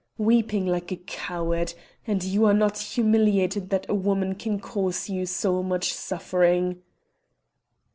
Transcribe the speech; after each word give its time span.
Weeping 0.17 0.65
like 0.65 0.91
a 0.91 0.95
coward! 0.95 1.75
And 2.07 2.23
you 2.23 2.45
are 2.45 2.55
not 2.55 2.75
humiliated 2.79 3.69
that 3.69 3.85
a 3.87 3.93
woman 3.93 4.33
can 4.33 4.59
cause 4.59 5.07
you 5.11 5.27
so 5.27 5.61
much 5.61 5.93
suffering?" 5.93 6.81